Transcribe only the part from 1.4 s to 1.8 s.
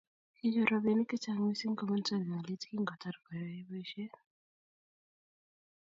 missing